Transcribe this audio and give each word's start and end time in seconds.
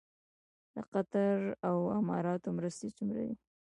د 0.73 0.75
قطر 0.91 1.37
او 1.67 1.77
اماراتو 1.99 2.49
مرستې 2.57 2.87
څومره 2.97 3.21
دي؟ 3.27 3.35